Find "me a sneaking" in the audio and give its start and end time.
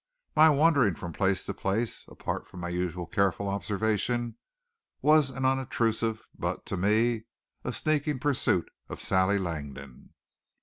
6.75-8.17